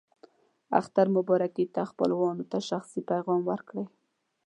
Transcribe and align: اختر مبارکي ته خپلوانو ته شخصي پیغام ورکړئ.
اختر 0.79 1.05
مبارکي 1.15 1.65
ته 1.73 1.81
خپلوانو 1.91 2.43
ته 2.51 2.57
شخصي 2.69 2.99
پیغام 3.09 3.41
ورکړئ. 3.45 3.85